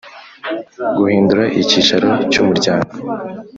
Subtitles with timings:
[0.97, 2.93] Guhindura icyicaro cy Umuryango